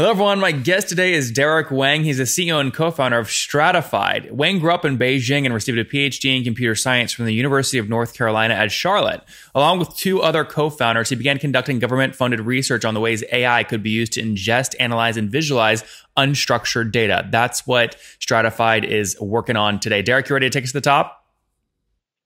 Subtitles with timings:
[0.00, 0.40] Hello, everyone.
[0.40, 2.04] My guest today is Derek Wang.
[2.04, 4.30] He's the CEO and co founder of Stratifyd.
[4.30, 7.76] Wang grew up in Beijing and received a PhD in computer science from the University
[7.76, 9.20] of North Carolina at Charlotte.
[9.54, 13.22] Along with two other co founders, he began conducting government funded research on the ways
[13.30, 15.84] AI could be used to ingest, analyze, and visualize
[16.16, 17.28] unstructured data.
[17.30, 20.00] That's what Stratifyd is working on today.
[20.00, 21.19] Derek, you ready to take us to the top?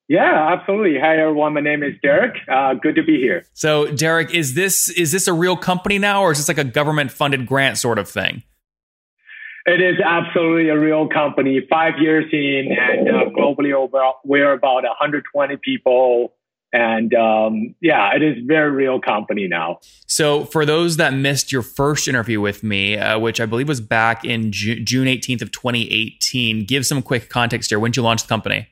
[0.08, 1.00] Yeah, absolutely.
[1.00, 1.54] Hi everyone.
[1.54, 2.34] My name is Derek.
[2.46, 3.46] Uh, good to be here.
[3.54, 6.64] So, Derek, is this is this a real company now, or is this like a
[6.64, 8.42] government funded grant sort of thing?
[9.66, 11.58] It is absolutely a real company.
[11.70, 16.34] Five years in, and uh, globally over, we're about 120 people.
[16.70, 19.78] And um, yeah, it is very real company now.
[20.06, 23.80] So, for those that missed your first interview with me, uh, which I believe was
[23.80, 27.78] back in Ju- June 18th of 2018, give some quick context here.
[27.78, 28.68] When did you launch the company?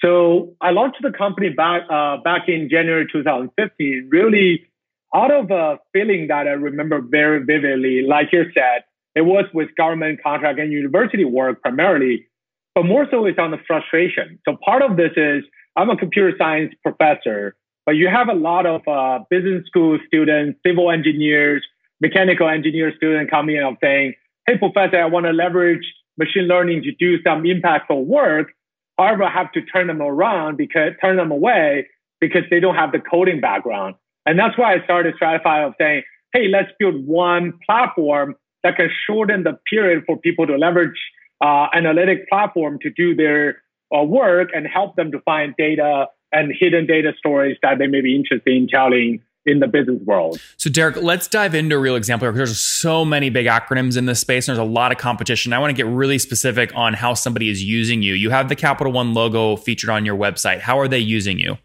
[0.00, 4.66] So I launched the company back uh, back in January 2015, really
[5.14, 8.02] out of a feeling that I remember very vividly.
[8.06, 12.26] Like you said, it was with government contract and university work primarily,
[12.74, 14.38] but more so it's on the frustration.
[14.46, 15.44] So part of this is
[15.76, 20.58] I'm a computer science professor, but you have a lot of uh, business school students,
[20.66, 21.64] civil engineers,
[22.00, 24.14] mechanical engineer students coming in and saying,
[24.46, 25.86] "Hey, professor, I want to leverage
[26.18, 28.52] machine learning to do some impactful work."
[28.98, 31.86] However, have to turn them around because turn them away
[32.20, 33.94] because they don't have the coding background.
[34.24, 36.02] And that's why I started Stratify of saying,
[36.32, 40.98] hey, let's build one platform that can shorten the period for people to leverage
[41.40, 43.62] uh, analytic platform to do their
[43.94, 48.00] uh, work and help them to find data and hidden data stories that they may
[48.00, 50.40] be interested in telling in the business world.
[50.56, 54.06] So, Derek, let's dive into a real example because there's so many big acronyms in
[54.06, 54.48] this space.
[54.48, 55.52] And there's a lot of competition.
[55.52, 58.14] I want to get really specific on how somebody is using you.
[58.14, 60.60] You have the Capital One logo featured on your website.
[60.60, 61.58] How are they using you?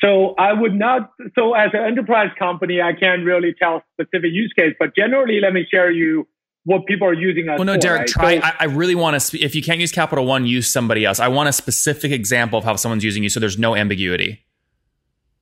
[0.00, 1.12] So I would not.
[1.34, 5.52] So as an enterprise company, I can't really tell specific use case, but generally, let
[5.52, 6.26] me share you
[6.64, 7.58] what people are using us.
[7.58, 8.08] Well, no, for, Derek, right?
[8.08, 8.40] try.
[8.40, 9.40] So, I, I, really want to.
[9.40, 11.20] If you can't use Capital One, use somebody else.
[11.20, 14.44] I want a specific example of how someone's using you, so there's no ambiguity.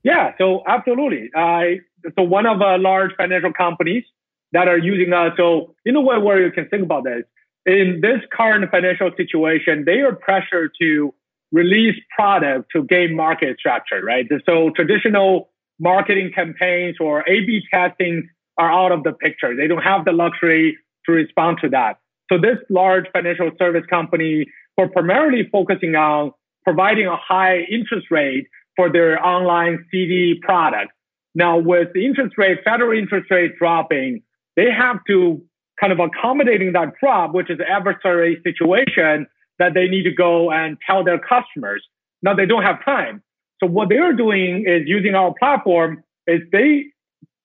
[0.02, 1.30] Yeah, so absolutely.
[1.34, 1.80] I
[2.16, 4.04] so one of a large financial companies
[4.52, 5.32] that are using us.
[5.36, 7.24] So in a way where you can think about this,
[7.66, 11.14] in this current financial situation, they are pressured to
[11.52, 14.26] release product to gain market structure, right?
[14.46, 18.28] So traditional marketing campaigns or A/B testing
[18.58, 19.54] are out of the picture.
[19.54, 21.98] They don't have the luxury to respond to that.
[22.30, 24.46] So this large financial service company,
[24.76, 26.32] for primarily focusing on
[26.64, 28.46] providing a high interest rate
[28.80, 30.90] for their online CD product.
[31.34, 34.22] Now, with the interest rate, federal interest rate dropping,
[34.56, 35.42] they have to
[35.78, 39.26] kind of accommodating that drop, which is an adversary situation
[39.58, 41.84] that they need to go and tell their customers.
[42.22, 43.22] Now they don't have time.
[43.62, 46.86] So what they're doing is using our platform is they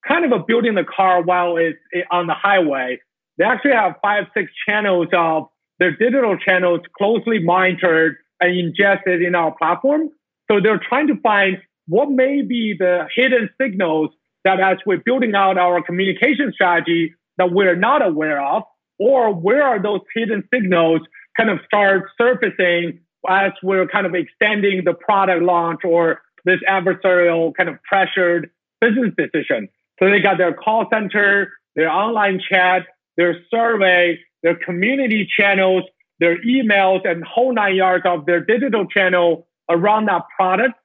[0.08, 1.78] kind of are building the car while it's
[2.12, 3.00] on the highway.
[3.38, 9.36] They actually have five, six channels of their digital channels closely monitored and ingested in
[9.36, 10.12] our platform.
[10.50, 11.58] So they're trying to find
[11.88, 14.12] what may be the hidden signals
[14.44, 18.64] that as we're building out our communication strategy that we're not aware of,
[19.00, 21.02] or where are those hidden signals
[21.36, 27.54] kind of start surfacing as we're kind of extending the product launch or this adversarial
[27.56, 29.68] kind of pressured business decision.
[30.00, 32.84] So they got their call center, their online chat,
[33.18, 35.84] their survey, their community channels,
[36.20, 40.76] their emails, and whole nine yards of their digital channel around that product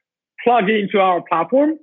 [0.43, 1.79] plug into our platform.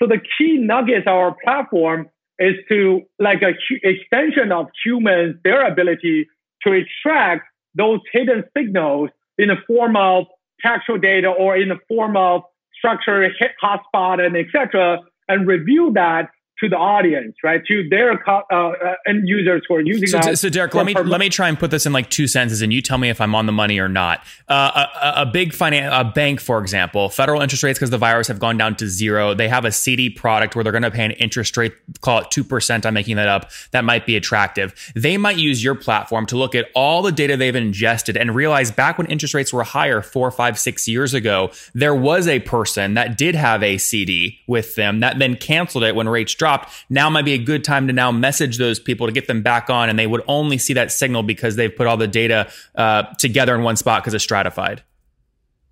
[0.00, 2.08] So the key nugget of our platform
[2.38, 6.28] is to like a extension of humans, their ability
[6.62, 10.26] to extract those hidden signals in the form of
[10.60, 12.42] textual data or in the form of
[12.74, 15.00] structured hit hotspot and etc.
[15.28, 16.30] and review that
[16.60, 17.60] to the audience, right?
[17.66, 18.72] To their uh, uh,
[19.06, 20.38] end users who are using so, that.
[20.38, 22.72] So, Derek, let me let me try and put this in like two sentences, and
[22.72, 24.24] you tell me if I'm on the money or not.
[24.48, 28.28] Uh, a, a, big finance, a bank, for example, federal interest rates because the virus
[28.28, 29.34] have gone down to zero.
[29.34, 32.30] They have a CD product where they're going to pay an interest rate, call it
[32.30, 32.86] two percent.
[32.86, 33.50] I'm making that up.
[33.72, 34.74] That might be attractive.
[34.94, 38.70] They might use your platform to look at all the data they've ingested and realize
[38.70, 42.94] back when interest rates were higher, four, five, six years ago, there was a person
[42.94, 46.72] that did have a CD with them that then canceled it when rates dropped dropped.
[46.88, 49.68] Now might be a good time to now message those people to get them back
[49.68, 53.02] on, and they would only see that signal because they've put all the data uh,
[53.18, 54.82] together in one spot because it's stratified.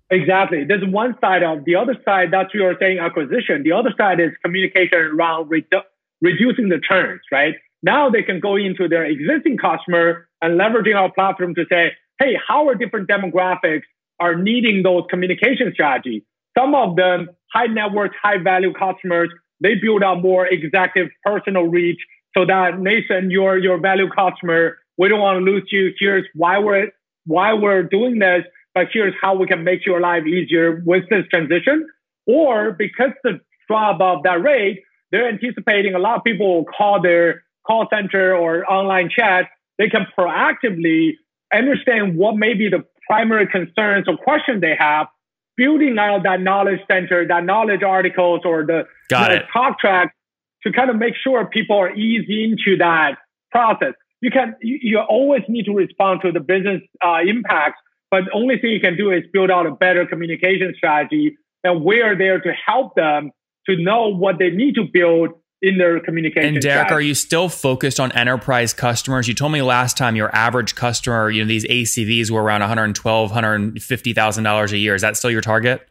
[0.09, 0.65] Exactly.
[0.65, 2.29] There's one side of the other side.
[2.31, 3.63] That's what you're saying acquisition.
[3.63, 5.87] The other side is communication around redu-
[6.21, 7.21] reducing the churns.
[7.31, 11.93] Right now, they can go into their existing customer and leveraging our platform to say,
[12.19, 13.87] "Hey, how are different demographics
[14.19, 16.21] are needing those communication strategies?
[16.57, 19.29] Some of them high net worth, high value customers
[19.61, 21.99] they build out more executive personal reach
[22.37, 25.93] so that Nathan, your your value customer, we don't want to lose you.
[25.99, 26.89] Here's why we're
[27.25, 28.43] why we're doing this,
[28.73, 31.87] but here's how we can make your life easier with this transition.
[32.27, 37.01] Or because the drop of that rate, they're anticipating a lot of people will call
[37.01, 39.49] their call center or online chat.
[39.77, 41.13] They can proactively
[41.53, 45.07] understand what may be the primary concerns or questions they have,
[45.57, 49.43] building out that knowledge center, that knowledge articles or the, Got the it.
[49.51, 50.15] talk track
[50.63, 53.17] to kind of make sure people are eased into that
[53.51, 53.93] process.
[54.21, 57.79] You can you, you always need to respond to the business uh, impacts,
[58.09, 61.83] but the only thing you can do is build out a better communication strategy, and
[61.83, 63.31] we're there to help them
[63.67, 65.29] to know what they need to build
[65.65, 66.55] in their communication.
[66.55, 69.27] And Derek, are you still focused on enterprise customers?
[69.27, 73.29] You told me last time your average customer, you know, these ACVs were around 112,
[73.31, 74.93] 150 thousand dollars a year.
[74.93, 75.87] Is that still your target?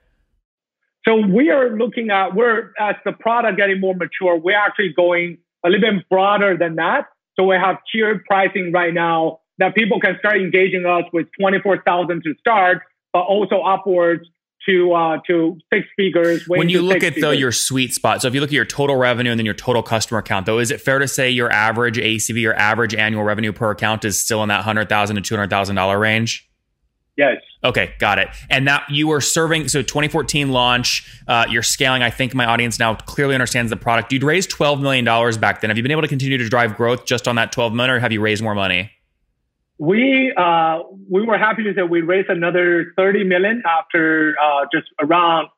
[1.07, 5.39] So we are looking at we're as the product getting more mature, we're actually going
[5.65, 7.09] a little bit broader than that.
[7.37, 11.59] So we have tiered pricing right now that people can start engaging us with twenty
[11.61, 12.83] four thousand to start,
[13.13, 14.29] but also upwards
[14.67, 16.47] to uh, to six figures.
[16.47, 18.97] When you look at though your sweet spot, so if you look at your total
[18.97, 21.97] revenue and then your total customer count, though, is it fair to say your average
[21.97, 25.35] ACV, your average annual revenue per account, is still in that hundred thousand to two
[25.35, 26.49] hundred thousand dollar range?
[27.17, 28.29] yes, Okay, got it.
[28.51, 32.03] And now you were serving, so 2014 launch, uh, you're scaling.
[32.03, 34.13] I think my audience now clearly understands the product.
[34.13, 35.05] You'd raised $12 million
[35.41, 35.71] back then.
[35.71, 37.99] Have you been able to continue to drive growth just on that 12 million or
[38.01, 38.91] have you raised more money?
[39.79, 40.81] We uh,
[41.11, 45.49] we were happy to say we raised another thirty million after uh, just around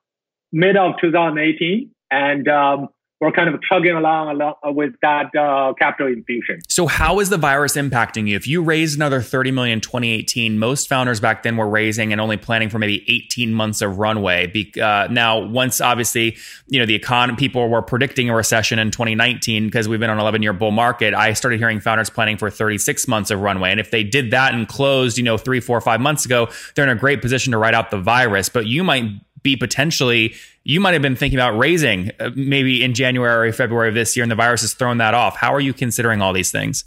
[0.52, 2.88] mid of 2018, and um,
[3.20, 6.60] we're kind of chugging along, along with that uh, capital infusion.
[6.68, 8.36] So how is the virus impacting you?
[8.36, 12.20] If you raised another 30 million in 2018, most founders back then were raising and
[12.20, 14.48] only planning for maybe 18 months of runway.
[14.48, 16.36] Be, uh, now, once obviously,
[16.68, 20.18] you know, the economy, people were predicting a recession in 2019 because we've been on
[20.18, 21.14] an 11 year bull market.
[21.14, 23.70] I started hearing founders planning for 36 months of runway.
[23.70, 26.84] And if they did that and closed, you know, three, four, five months ago, they're
[26.84, 28.50] in a great position to ride out the virus.
[28.50, 29.10] But you might
[29.46, 30.34] be potentially
[30.64, 34.16] you might have been thinking about raising uh, maybe in January or February of this
[34.16, 35.36] year and the virus has thrown that off.
[35.36, 36.84] How are you considering all these things?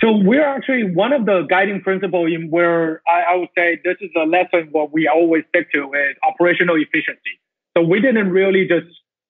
[0.00, 3.96] So we're actually one of the guiding principles in where I, I would say this
[4.00, 7.34] is a lesson what we always stick to is operational efficiency.
[7.76, 8.86] So we didn't really just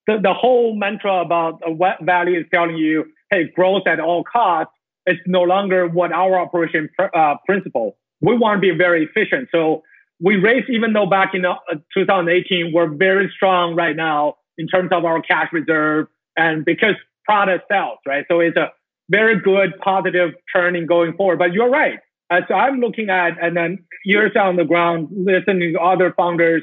[0.07, 4.73] the, the whole mantra about what value is telling you, hey, growth at all costs.
[5.07, 7.97] It's no longer what our operation pr- uh, principle.
[8.21, 9.49] We want to be very efficient.
[9.51, 9.83] So
[10.21, 11.55] we raised, even though back in uh,
[11.95, 17.65] 2018, we're very strong right now in terms of our cash reserve and because product
[17.71, 18.25] sells, right?
[18.29, 18.73] So it's a
[19.11, 21.39] very good positive turning going forward.
[21.39, 21.99] But you're right.
[22.31, 26.63] As I'm looking at, and then years on the ground, listening to other founders,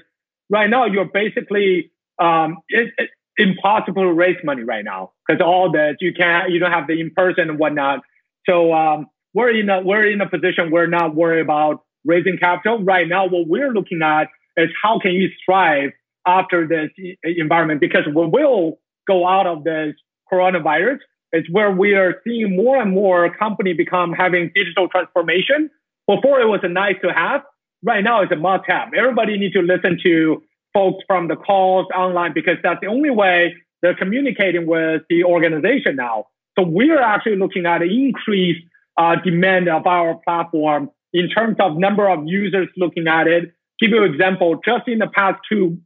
[0.50, 5.72] right now you're basically um, it, it, impossible to raise money right now because all
[5.72, 8.02] that you can't, you don't have the in person and whatnot.
[8.46, 12.84] So um, we're in a we're in a position we're not worried about raising capital
[12.84, 13.28] right now.
[13.28, 14.28] What we're looking at
[14.58, 15.92] is how can you thrive
[16.26, 16.90] after this
[17.24, 19.96] environment because we will go out of this
[20.32, 21.00] coronavirus
[21.34, 25.70] it's where we are seeing more and more company become having digital transformation.
[26.08, 27.42] Before it was a nice to have.
[27.82, 28.94] Right now it's a must have.
[28.94, 33.56] Everybody needs to listen to folks from the calls online because that's the only way
[33.82, 36.28] they're communicating with the organization now.
[36.58, 38.62] So we are actually looking at an increased
[38.96, 43.54] uh, demand of our platform in terms of number of users looking at it.
[43.80, 45.78] Give you an example, just in the past two,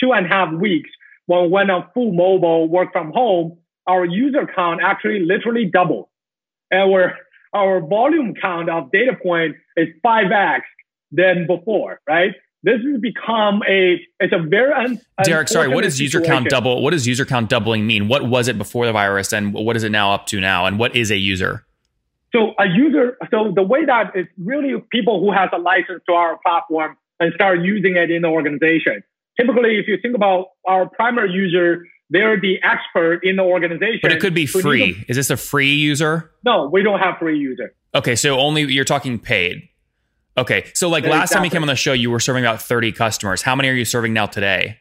[0.00, 0.90] two and a half weeks,
[1.26, 6.08] when we went on full mobile work from home, our user count actually literally doubled.
[6.70, 7.12] And we're,
[7.52, 10.60] our volume count of data point is 5x
[11.12, 12.32] than before, right?
[12.62, 16.44] This has become a, it's a very un, Derek, sorry, what does user situation.
[16.44, 16.82] count double?
[16.82, 18.08] What does user count doubling mean?
[18.08, 20.66] What was it before the virus and what is it now up to now?
[20.66, 21.64] And what is a user?
[22.32, 26.12] So a user, so the way that it's really people who has a license to
[26.12, 29.02] our platform and start using it in the organization.
[29.38, 34.00] Typically, if you think about our primary user, they're the expert in the organization.
[34.02, 35.04] But it could be free.
[35.08, 36.30] Is this a free user?
[36.44, 37.74] no, we don't have free user.
[37.94, 39.68] Okay, so only you're talking paid.
[40.38, 42.92] Okay, so like last time you came on the show, you were serving about 30
[42.92, 43.40] customers.
[43.40, 44.78] How many are you serving now today?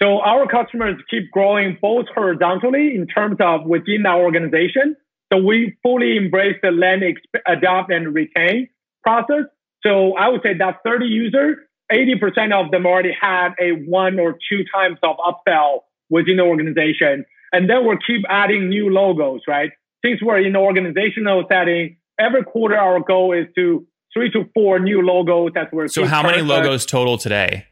[0.00, 4.96] So our customers keep growing both horizontally in terms of within our organization.
[5.32, 8.68] So we fully embrace the land, exp- adopt, and retain
[9.02, 9.44] process.
[9.82, 11.56] So I would say that 30 users,
[11.90, 17.24] 80% of them already had a one or two times of upsell within the organization.
[17.52, 19.70] And then we'll keep adding new logos, right?
[20.04, 24.80] Since we're in the organizational setting, every quarter our goal is to three to four
[24.80, 27.66] new logos that we're So how many logos total today?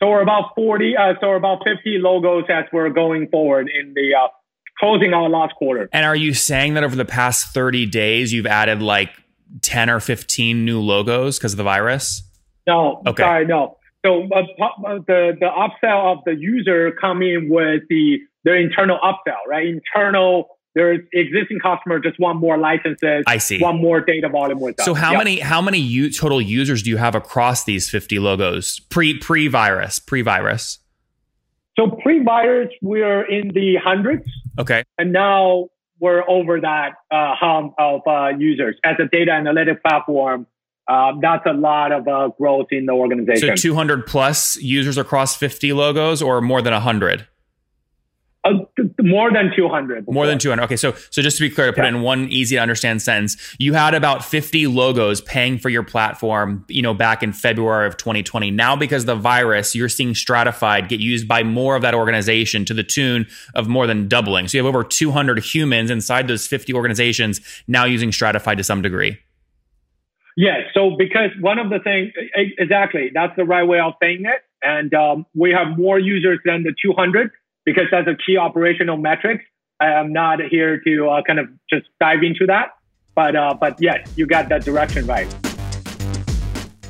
[0.00, 3.94] so we're about 40, uh, so we're about 50 logos as we're going forward in
[3.94, 4.28] the uh,
[4.78, 5.88] closing our last quarter.
[5.92, 9.10] And are you saying that over the past 30 days, you've added like
[9.62, 12.22] 10 or 15 new logos because of the virus?
[12.66, 13.22] No, Okay.
[13.22, 13.76] sorry, no.
[14.04, 18.98] So uh, uh, the the upsell of the user come in with the their internal
[18.98, 19.66] upsell, right?
[19.68, 23.60] Internal, their existing customer just want more licenses, I see.
[23.60, 24.84] want more data volume with us.
[24.86, 25.18] So how Yep.
[25.18, 29.46] many how many u- total users do you have across these 50 logos pre pre
[29.46, 30.80] virus pre virus?
[31.78, 34.24] So pre-virus, we're in the hundreds,
[34.58, 34.82] Okay.
[34.98, 35.68] and now
[36.00, 40.46] we're over that uh, hum of uh, users as a data analytic platform.
[40.88, 43.40] Um, that's a lot of uh, growth in the organization.
[43.40, 43.70] So organization.
[43.70, 47.26] 200 plus users across 50 logos or more than 100?
[48.44, 48.54] Uh,
[49.00, 50.04] more than 200.
[50.08, 50.64] More than 200.
[50.64, 53.00] Okay, so so just to be clear, to put it in one easy to understand
[53.00, 57.86] sentence, you had about 50 logos paying for your platform, you know, back in February
[57.86, 58.50] of 2020.
[58.50, 62.64] Now because of the virus, you're seeing Stratifyd get used by more of that organization
[62.64, 64.48] to the tune of more than doubling.
[64.48, 68.82] So you have over 200 humans inside those 50 organizations now using Stratifyd to some
[68.82, 69.18] degree.
[70.36, 70.62] Yes.
[70.74, 72.12] So because one of the things,
[72.58, 74.42] exactly, that's the right way of saying it.
[74.62, 77.30] And um, we have more users than the 200
[77.64, 79.42] because that's a key operational metric.
[79.80, 82.70] I am not here to uh, kind of just dive into that.
[83.14, 85.32] But, uh, but yes, you got that direction right.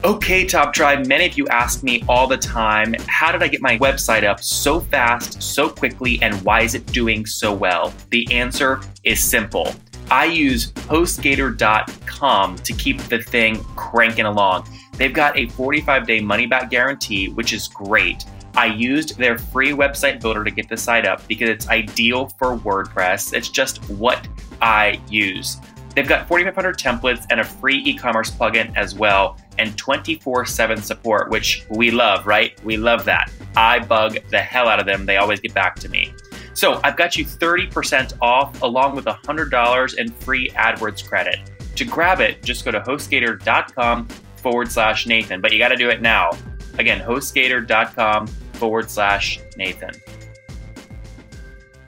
[0.04, 3.62] Okay, Top Tribe, many of you ask me all the time how did I get
[3.62, 7.94] my website up so fast, so quickly, and why is it doing so well?
[8.10, 9.72] The answer is simple.
[10.10, 14.68] I use HostGator.com to keep the thing cranking along.
[14.96, 18.24] They've got a 45 day money back guarantee, which is great.
[18.54, 22.56] I used their free website builder to get the site up because it's ideal for
[22.58, 23.32] WordPress.
[23.32, 24.28] It's just what
[24.60, 25.58] I use.
[25.94, 30.82] They've got 4,500 templates and a free e commerce plugin as well, and 24 7
[30.82, 32.62] support, which we love, right?
[32.64, 33.30] We love that.
[33.56, 35.04] I bug the hell out of them.
[35.04, 36.12] They always get back to me.
[36.54, 41.38] So I've got you 30% off along with $100 in free AdWords credit.
[41.76, 45.88] To grab it, just go to hostgator.com forward slash Nathan, but you got to do
[45.88, 46.30] it now.
[46.78, 48.26] Again, hostgator.com
[48.62, 49.90] forward slash Nathan.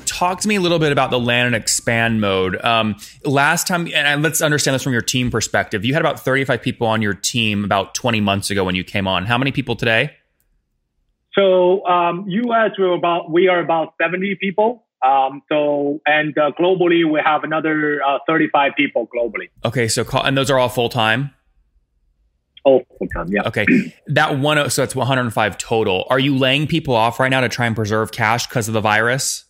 [0.06, 2.62] talk to me a little bit about the land and expand mode.
[2.64, 5.84] Um, last time, and let's understand this from your team perspective.
[5.84, 9.06] You had about 35 people on your team about 20 months ago when you came
[9.06, 9.24] on.
[9.24, 10.16] How many people today?
[11.34, 14.84] So um, US, we're about, we are about 70 people.
[15.06, 19.48] Um, so, and uh, globally, we have another uh, 35 people globally.
[19.64, 21.30] Okay, so call, and those are all full time.
[22.66, 22.82] Oh,
[23.28, 23.42] yeah.
[23.46, 23.66] Okay,
[24.06, 26.06] that one, so that's 105 total.
[26.08, 28.80] Are you laying people off right now to try and preserve cash because of the
[28.80, 29.44] virus?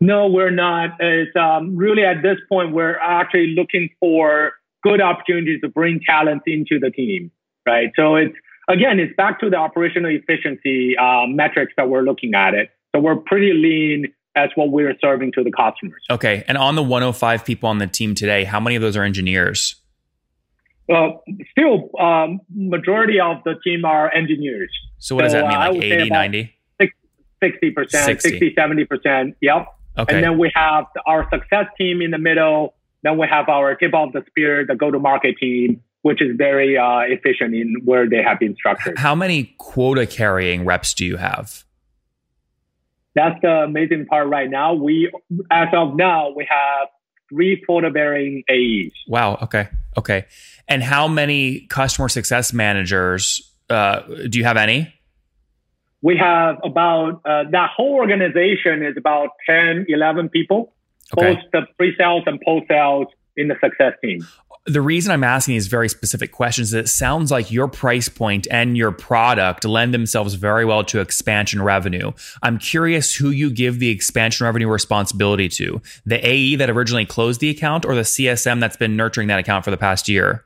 [0.00, 0.96] No, we're not.
[1.00, 4.52] It's um, really at this point, we're actually looking for
[4.82, 7.30] good opportunities to bring talent into the team,
[7.64, 7.90] right?
[7.94, 8.34] So it's,
[8.68, 12.70] again, it's back to the operational efficiency uh, metrics that we're looking at it.
[12.94, 16.02] So we're pretty lean as what we're serving to the customers.
[16.10, 19.04] Okay, and on the 105 people on the team today, how many of those are
[19.04, 19.76] engineers?
[20.88, 21.22] Well,
[21.52, 24.70] still, um, majority of the team are engineers.
[24.98, 25.58] So what does So, that mean?
[25.58, 26.54] Like would 80, 90?
[27.42, 28.30] 60%, 60.
[28.30, 29.34] 60, 70%.
[29.40, 29.66] Yep.
[29.98, 30.14] Okay.
[30.14, 32.74] And then we have our success team in the middle.
[33.02, 37.00] Then we have our tip of the spear, the go-to-market team, which is very uh,
[37.00, 38.98] efficient in where they have been structured.
[38.98, 41.64] How many quota carrying reps do you have?
[43.14, 44.74] That's the amazing part right now.
[44.74, 45.10] We,
[45.50, 46.88] as of now, we have
[47.28, 48.92] three quota-bearing AEs.
[49.06, 49.38] Wow.
[49.42, 49.68] Okay.
[49.98, 50.26] Okay.
[50.68, 54.92] And how many customer success managers uh, do you have any?
[56.02, 60.72] We have about, uh, that whole organization is about 10, 11 people,
[61.16, 61.34] Okay.
[61.34, 64.26] both the pre-sales and post-sales in the success team.
[64.66, 68.46] The reason I'm asking these very specific questions is it sounds like your price point
[68.50, 72.12] and your product lend themselves very well to expansion revenue.
[72.42, 77.40] I'm curious who you give the expansion revenue responsibility to the AE that originally closed
[77.40, 80.44] the account or the CSM that's been nurturing that account for the past year?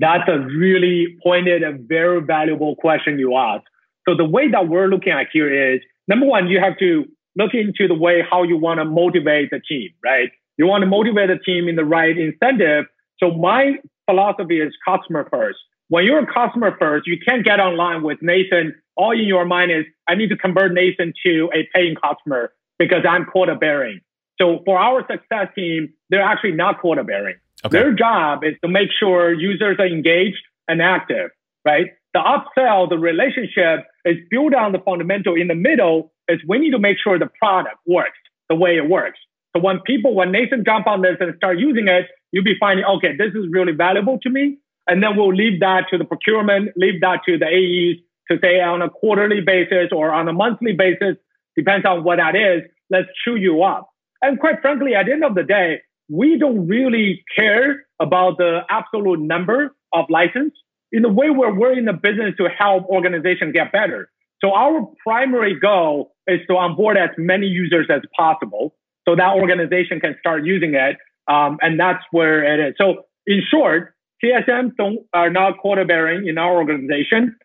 [0.00, 3.66] That's a really pointed and very valuable question you asked.
[4.08, 7.04] So the way that we're looking at here is number one, you have to
[7.36, 10.30] look into the way how you want to motivate the team, right?
[10.56, 12.86] You want to motivate the team in the right incentive.
[13.18, 13.74] So my
[14.08, 15.58] philosophy is customer first.
[15.88, 18.74] When you're a customer first, you can't get online with Nathan.
[18.96, 23.04] All in your mind is, I need to convert Nathan to a paying customer because
[23.06, 24.00] I'm quota bearing.
[24.40, 27.36] So for our success team, they're actually not quota bearing.
[27.64, 27.78] Okay.
[27.78, 31.30] Their job is to make sure users are engaged and active,
[31.64, 31.86] right?
[32.14, 36.70] The upsell, the relationship is built on the fundamental in the middle is we need
[36.70, 39.18] to make sure the product works the way it works.
[39.54, 42.84] So when people, when Nathan jump on this and start using it, you'll be finding,
[42.84, 44.58] okay, this is really valuable to me.
[44.86, 48.60] And then we'll leave that to the procurement, leave that to the AEs to say
[48.60, 51.16] on a quarterly basis or on a monthly basis,
[51.56, 52.62] depends on what that is.
[52.90, 53.90] Let's chew you up.
[54.22, 58.60] And quite frankly, at the end of the day, we don't really care about the
[58.68, 60.52] absolute number of license
[60.92, 64.10] in the way where we're in the business to help organizations get better.
[64.42, 68.74] So our primary goal is to onboard as many users as possible
[69.06, 70.96] so that organization can start using it.
[71.28, 72.74] Um, and that's where it is.
[72.78, 77.36] So in short, CSMs don't, are not quota bearing in our organization.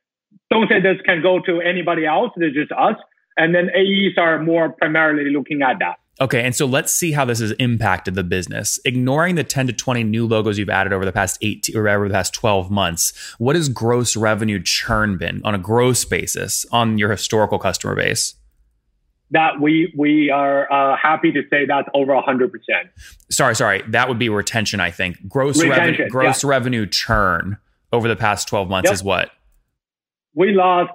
[0.49, 2.31] Don't say this can go to anybody else.
[2.37, 2.95] It's just us.
[3.37, 5.97] And then AEs are more primarily looking at that.
[6.21, 8.79] Okay, and so let's see how this has impacted the business.
[8.85, 12.07] Ignoring the 10 to 20 new logos you've added over the past 8 or over
[12.07, 16.97] the past 12 months, what has gross revenue churn been on a gross basis on
[16.97, 18.35] your historical customer base?
[19.31, 22.49] That we we are uh, happy to say that's over 100%.
[23.29, 25.27] Sorry, sorry, that would be retention, I think.
[25.27, 26.49] Gross Retention, revenue gross yeah.
[26.49, 27.57] revenue churn
[27.91, 28.93] over the past 12 months Yep.
[28.93, 29.31] is what?
[30.33, 30.91] We lost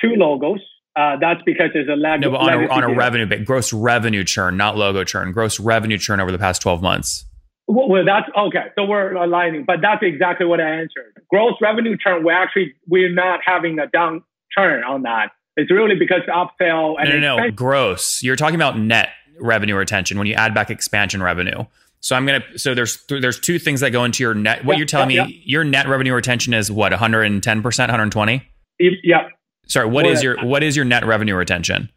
[0.00, 0.60] two logos.
[0.96, 2.20] Uh, that's because there's a lag.
[2.20, 5.32] No, but on a, on a revenue base, gross revenue churn, not logo churn.
[5.32, 7.24] Gross revenue churn over the past 12 months.
[7.68, 8.66] Well, well, that's okay.
[8.76, 11.22] So we're aligning, but that's exactly what I answered.
[11.30, 15.30] Gross revenue churn, we're actually we're not having a downturn on that.
[15.56, 17.50] It's really because upsell and No, no, no.
[17.52, 18.22] Gross.
[18.22, 21.64] You're talking about net revenue retention when you add back expansion revenue.
[22.00, 22.42] So I'm gonna.
[22.56, 24.64] So there's th- there's two things that go into your net.
[24.64, 28.42] What Yeah, you're telling yeah, me, your net revenue retention is what 110 percent, 120.
[28.78, 29.28] If- yeah.
[29.70, 31.90] Sorry, what is your what is your net revenue retention?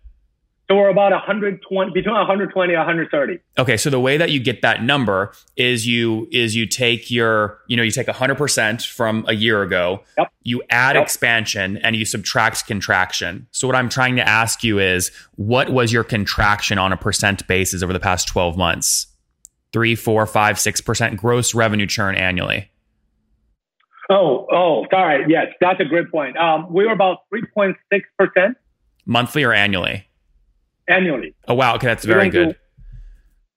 [0.69, 3.39] So we're about 120 between 120 and 130.
[3.57, 7.57] Okay, so the way that you get that number is you is you take your
[7.67, 10.31] you know you take 100% from a year ago, Yep.
[10.43, 11.03] you add Yep.
[11.03, 13.47] expansion and you subtract contraction.
[13.51, 17.45] So what I'm trying to ask you is what was your contraction on a percent
[17.47, 19.07] basis over the past 12 months?
[19.73, 22.69] Three, four, five, six percent gross revenue churn annually.
[24.09, 25.25] Oh, oh, sorry.
[25.29, 26.37] Yes, that's a great point.
[26.37, 27.75] Um, we were about 3.6
[28.17, 28.57] percent
[29.05, 30.07] Monthly or annually?
[30.87, 31.33] annually.
[31.47, 32.49] Oh wow, okay, that's very good.
[32.49, 32.55] do-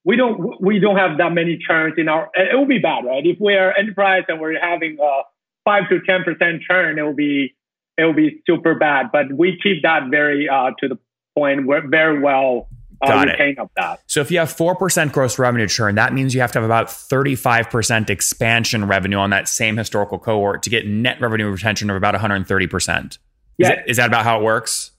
[0.05, 2.31] we don't we don't have that many churns in our.
[2.35, 3.27] It will be bad, right?
[3.27, 5.23] If we're enterprise and we're having a
[5.65, 7.57] five to ten percent churn, it will be
[7.99, 9.07] it will be super bad.
[9.13, 10.99] But we keep that very uh, to the
[11.37, 11.67] point.
[11.67, 13.33] We're very well uh, Got it.
[13.33, 14.01] retained of that.
[14.07, 16.87] So if you have 4% gross revenue churn, that means you have to have about
[16.89, 22.15] 35% expansion revenue on that same historical cohort to get net revenue retention of about
[22.15, 23.19] 130%.
[23.59, 24.93] Is, that- is that about how it works?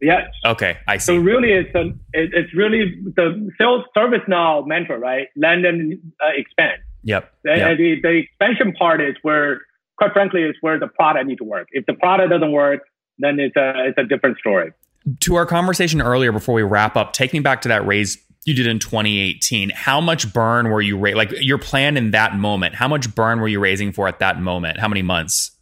[0.00, 0.30] Yes.
[0.46, 1.04] Okay, I see.
[1.04, 5.28] So really, it's a, it, it's really the sales service now mentor, right?
[5.36, 6.78] Land and uh, expand.
[7.02, 7.30] Yep.
[7.44, 7.76] The, yep.
[7.76, 9.60] the, the expansion part is where,
[9.98, 11.68] quite frankly, is where the product needs to work.
[11.72, 12.80] If the product doesn't work,
[13.18, 14.72] then it's a it's a different story.
[15.20, 18.54] To our conversation earlier before we wrap up, take me back to that raise you
[18.54, 19.70] did in 2018.
[19.70, 22.74] How much burn were you ra- like your plan in that moment?
[22.74, 24.78] How much burn were you raising for at that moment?
[24.78, 25.52] How many months?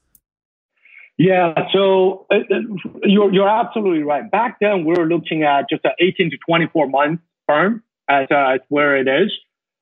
[1.19, 2.61] Yeah, so uh, uh,
[3.03, 4.31] you're you're absolutely right.
[4.31, 8.55] Back then, we were looking at just an 18 to 24 month firm as, uh,
[8.55, 9.33] as where it is.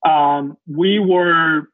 [0.09, 1.69] Um, we were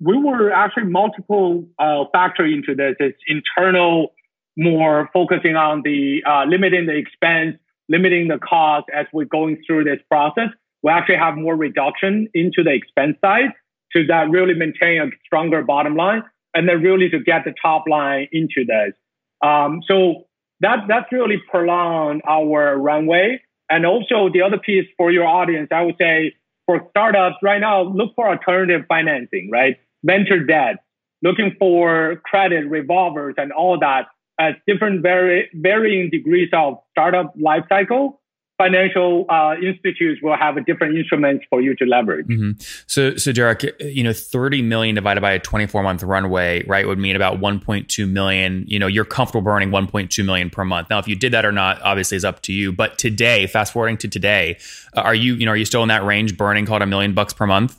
[0.00, 2.96] we were actually multiple uh, factor into this.
[2.98, 4.13] It's internal,
[4.56, 7.56] more focusing on the uh, limiting the expense,
[7.88, 10.48] limiting the cost as we're going through this process.
[10.82, 13.52] We actually have more reduction into the expense side
[13.94, 17.84] to that really maintain a stronger bottom line and then really to get the top
[17.88, 18.94] line into this.
[19.42, 20.26] Um, so
[20.60, 23.40] that that's really prolonged our runway.
[23.70, 26.34] And also the other piece for your audience, I would say
[26.66, 29.78] for startups right now, look for alternative financing, right?
[30.04, 30.76] Venture debt,
[31.22, 34.06] looking for credit revolvers and all that
[34.38, 38.20] at different vari- varying degrees of startup life cycle.
[38.56, 42.26] Financial uh, institutes will have a different instruments for you to leverage.
[42.26, 42.52] hmm
[42.86, 46.98] So, so Derek, you know, 30 million divided by a 24 month runway, right, would
[46.98, 48.64] mean about 1.2 million.
[48.68, 50.88] You know, you're comfortable burning 1.2 million per month.
[50.88, 52.70] Now, if you did that or not, obviously is up to you.
[52.70, 54.58] But today, fast forwarding to today,
[54.96, 57.12] uh, are you, you know, are you still in that range burning called a million
[57.12, 57.76] bucks per month?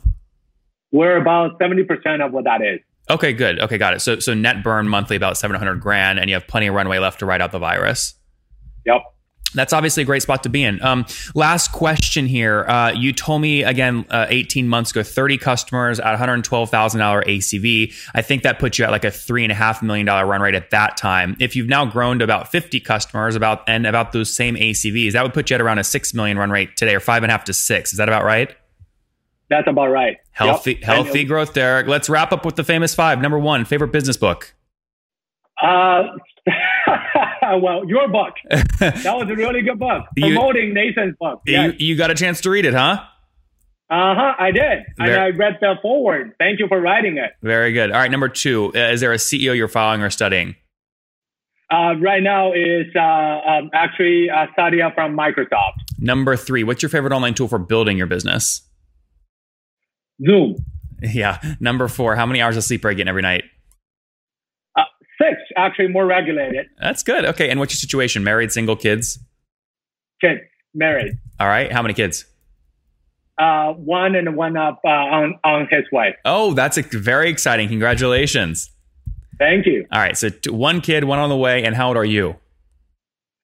[0.92, 2.80] We're about 70% of what that is.
[3.08, 3.60] Okay, good.
[3.60, 4.00] Okay, got it.
[4.00, 7.20] So, so net burn monthly about 700 grand and you have plenty of runway left
[7.20, 8.14] to ride out the virus.
[8.84, 9.02] Yep.
[9.54, 10.82] That's obviously a great spot to be in.
[10.82, 12.64] Um, last question here.
[12.68, 16.68] Uh, you told me again uh, 18 months ago, 30 customers at $112,000
[17.24, 17.94] ACV.
[18.14, 20.42] I think that puts you at like a three and a half million dollar run
[20.42, 21.36] rate at that time.
[21.40, 25.22] If you've now grown to about 50 customers, about and about those same ACVs, that
[25.22, 27.32] would put you at around a six million run rate today, or five and a
[27.32, 27.92] half to six.
[27.92, 28.54] Is that about right?
[29.48, 30.16] That's about right.
[30.32, 30.82] Healthy, Yep.
[30.82, 31.86] healthy And, growth, Derek.
[31.86, 33.20] Let's wrap up with the famous five.
[33.20, 34.54] Number one, favorite business book.
[35.62, 36.02] Uh,
[37.62, 38.34] well, your book.
[38.78, 40.04] That was a really good book.
[40.16, 41.42] You- Promoting Nathan's book.
[41.46, 41.74] Yes.
[41.78, 42.98] You, you got a chance to read it, huh?
[43.88, 44.32] Uh huh.
[44.38, 46.34] I did, and Ver- I read the forward.
[46.40, 47.30] Thank you for writing it.
[47.40, 47.92] Very good.
[47.92, 48.72] All right, number two.
[48.74, 50.56] Uh, is there a CEO you're following or studying?
[51.72, 55.74] Uh, right now is uh, um, actually uh, Satya from Microsoft.
[56.00, 58.62] Number three, what's your favorite online tool for building your business?
[60.24, 60.56] Zoom.
[61.02, 61.40] Yeah.
[61.60, 63.44] Number four, how many hours of sleep are you getting every night?
[64.76, 64.84] Uh,
[65.20, 66.66] six, actually more regulated.
[66.80, 67.24] That's good.
[67.24, 67.50] Okay.
[67.50, 68.24] And what's your situation?
[68.24, 69.18] Married, single, kids?
[70.20, 70.40] Kids,
[70.74, 71.18] married.
[71.38, 71.70] All right.
[71.70, 72.24] How many kids?
[73.38, 76.14] Uh, one and one up uh, on on his wife.
[76.24, 77.68] Oh, that's a, very exciting.
[77.68, 78.70] Congratulations.
[79.38, 79.86] Thank you.
[79.92, 80.16] All right.
[80.16, 81.62] So t- one kid, one on the way.
[81.62, 82.36] And how old are you?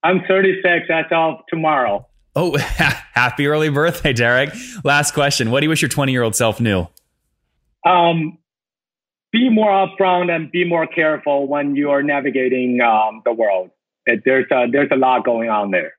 [0.03, 2.07] I'm 36 as of tomorrow.
[2.35, 4.51] Oh, happy early birthday, Derek.
[4.85, 5.51] Last question.
[5.51, 6.87] What do you wish your 20 year old self knew?
[7.85, 8.39] Um,
[9.33, 13.71] be more upfront and be more careful when you are navigating um, the world.
[14.07, 15.95] There's a, there's a lot going on there.